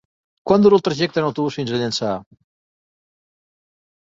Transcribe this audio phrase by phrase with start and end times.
[0.51, 2.15] Quant dura el trajecte en autobús fins a Llançà?